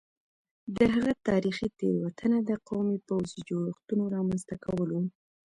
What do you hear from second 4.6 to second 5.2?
کول وو